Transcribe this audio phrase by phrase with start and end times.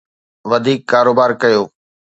[0.49, 1.63] وڌيڪ ڪاروبار ڪيو.